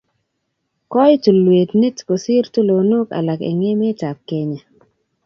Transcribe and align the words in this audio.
koi 0.91 1.13
tulwet 1.23 1.69
niit 1.79 1.97
kosir 2.07 2.45
tulonok 2.53 3.07
alak 3.17 3.41
eng' 3.49 3.65
emet 3.71 3.99
ab 4.09 4.17
kenya 4.27 4.61